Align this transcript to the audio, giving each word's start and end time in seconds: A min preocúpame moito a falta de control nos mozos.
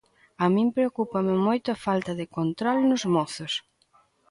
A 0.43 0.45
min 0.53 0.67
preocúpame 0.77 1.35
moito 1.47 1.67
a 1.71 1.81
falta 1.85 2.11
de 2.19 2.25
control 2.37 2.77
nos 2.89 3.03
mozos. 3.15 3.53